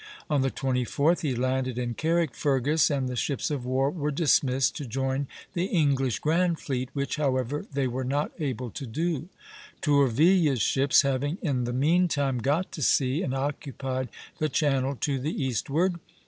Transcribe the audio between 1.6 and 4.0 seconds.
in Carrickfergus, and the ships of war